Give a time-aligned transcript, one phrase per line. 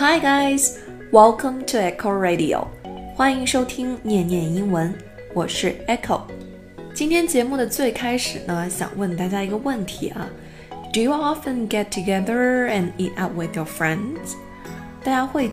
[0.00, 0.78] Hi guys,
[1.10, 2.68] welcome to Echo Radio，
[3.16, 4.94] 欢迎收听念念英文，
[5.34, 6.20] 我是 Echo。
[6.94, 10.30] 今天节目的最开始呢，想问大家一个问题啊
[10.92, 14.36] ：Do you often get together and eat out with your friends？
[15.02, 15.46] 大家会